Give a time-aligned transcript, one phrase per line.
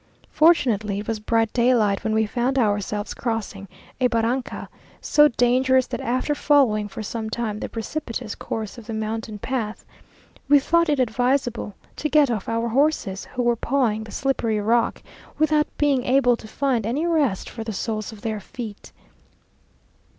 [0.31, 3.67] Fortunately it was bright daylight when we found ourselves crossing
[3.99, 4.67] a barranca,
[4.99, 9.85] so dangerous, that after following for some time the precipitous course of the mountain path,
[10.49, 15.03] we thought it advisable to get off our horses, who were pawing the slippery rock,
[15.37, 18.91] without being able to find any rest for the soles of their feet.